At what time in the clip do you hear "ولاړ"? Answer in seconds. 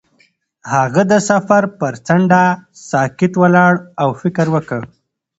3.41-3.73